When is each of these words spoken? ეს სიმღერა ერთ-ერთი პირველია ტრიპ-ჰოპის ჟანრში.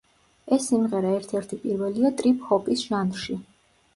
ეს 0.55 0.63
სიმღერა 0.69 1.11
ერთ-ერთი 1.17 1.59
პირველია 1.65 2.11
ტრიპ-ჰოპის 2.21 2.87
ჟანრში. 2.89 3.37